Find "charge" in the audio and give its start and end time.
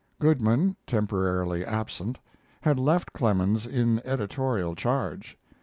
4.73-5.37